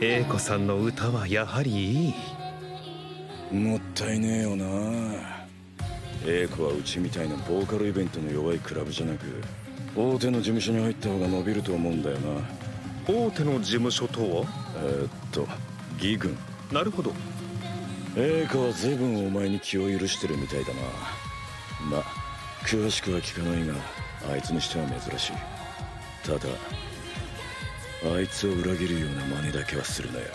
[0.00, 2.14] 英子さんの歌はやはりい
[3.50, 3.54] い。
[3.54, 4.64] もったいねえよな。
[6.24, 9.24] 英子はうちみたいなボーカルイベントの弱いクラブじゃなく
[9.96, 12.40] 大手の事務所に入った方が伸びると思うんだよな。
[13.08, 14.46] 大手の事務所とは？
[14.76, 15.48] えー、っと
[15.96, 16.38] 義軍。
[16.70, 17.12] なるほど。
[18.16, 20.80] 英子は随分お前に気を許してるみたいだな。
[21.90, 22.04] ま
[22.64, 23.74] 詳しくは聞かないが
[24.32, 25.32] あいつにしては珍しい。
[26.24, 26.38] ただ
[28.04, 30.26] あいつを裏切るような真似だけはするなよ。